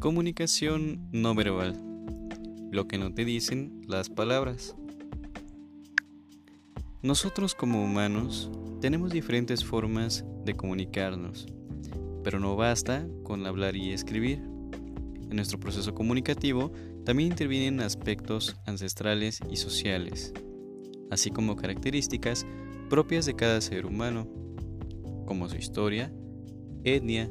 [0.00, 1.74] Comunicación no verbal.
[2.70, 4.76] Lo que no te dicen las palabras.
[7.02, 8.48] Nosotros como humanos
[8.80, 11.48] tenemos diferentes formas de comunicarnos,
[12.22, 14.38] pero no basta con hablar y escribir.
[14.38, 16.70] En nuestro proceso comunicativo
[17.04, 20.32] también intervienen aspectos ancestrales y sociales,
[21.10, 22.46] así como características
[22.88, 24.28] propias de cada ser humano,
[25.26, 26.12] como su historia,
[26.84, 27.28] etnia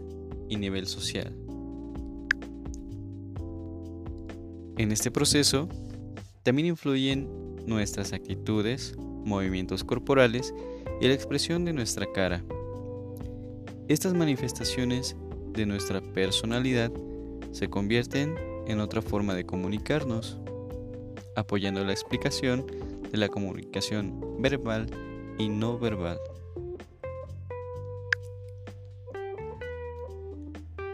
[0.50, 1.47] y nivel social.
[4.78, 5.68] En este proceso
[6.44, 7.28] también influyen
[7.66, 10.54] nuestras actitudes, movimientos corporales
[11.02, 12.44] y la expresión de nuestra cara.
[13.88, 15.16] Estas manifestaciones
[15.54, 16.92] de nuestra personalidad
[17.54, 18.36] se convierten
[18.68, 20.38] en otra forma de comunicarnos,
[21.36, 22.68] apoyando la explicación
[23.12, 24.92] de la comunicación verbal
[25.40, 26.20] y no verbal.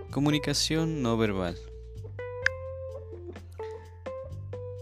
[0.10, 1.58] Comunicación no verbal.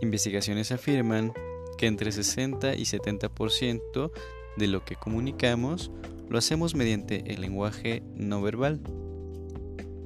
[0.01, 1.31] Investigaciones afirman
[1.77, 4.11] que entre 60 y 70%
[4.57, 5.91] de lo que comunicamos
[6.27, 8.81] lo hacemos mediante el lenguaje no verbal,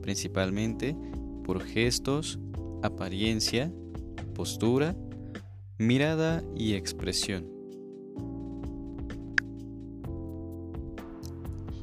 [0.02, 0.96] principalmente
[1.44, 2.40] por gestos,
[2.84, 3.72] apariencia,
[4.34, 4.96] postura,
[5.78, 7.48] mirada y expresión.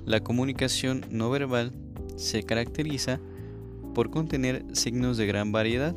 [0.05, 1.73] La comunicación no verbal
[2.17, 3.21] se caracteriza
[3.95, 5.95] por contener signos de gran variedad,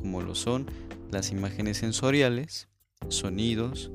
[0.00, 0.66] como lo son
[1.10, 2.68] las imágenes sensoriales,
[3.08, 3.90] sonidos,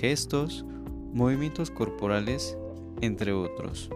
[0.00, 0.64] gestos,
[1.12, 2.56] movimientos corporales,
[3.00, 3.90] entre otros.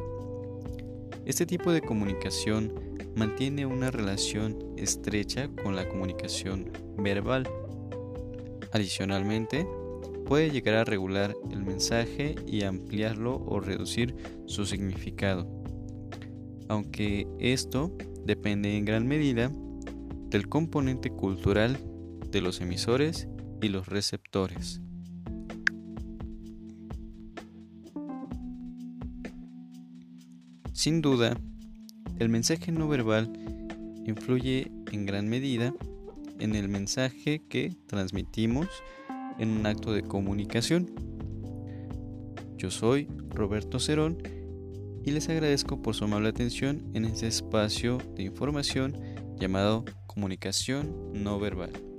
[1.24, 2.72] Este tipo de comunicación
[3.16, 7.48] mantiene una relación estrecha con la comunicación verbal.
[8.72, 9.66] Adicionalmente,
[10.26, 14.14] puede llegar a regular el mensaje y ampliarlo o reducir
[14.46, 15.46] su significado,
[16.68, 17.92] aunque esto
[18.24, 19.52] depende en gran medida
[20.32, 21.78] del componente cultural
[22.30, 23.28] de los emisores
[23.60, 24.80] y los receptores.
[30.72, 31.38] Sin duda,
[32.18, 33.30] el mensaje no verbal
[34.06, 35.74] influye en gran medida
[36.40, 38.68] en el mensaje que transmitimos
[39.38, 40.90] en un acto de comunicación.
[42.56, 44.16] Yo soy Roberto Cerón
[45.04, 49.11] y les agradezco por su amable atención en este espacio de información
[49.42, 51.91] llamado comunicación no verbal.